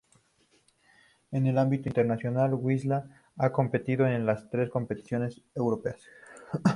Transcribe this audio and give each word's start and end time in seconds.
En 1.31 1.45
el 1.45 1.59
ámbito 1.59 1.87
internacional 1.87 2.55
Wisla 2.55 3.07
ha 3.37 3.51
competido 3.51 4.07
en 4.07 4.25
las 4.25 4.49
tres 4.49 4.67
competiciones 4.71 5.43
europeas. 5.53 6.01